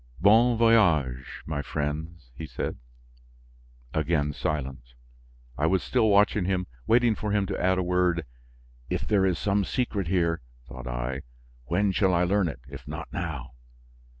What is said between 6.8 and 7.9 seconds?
waiting for him to add a